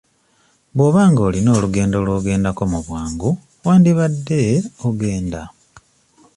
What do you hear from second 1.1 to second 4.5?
nga olina olugendo lw'ogendako mu bwangu wandibadde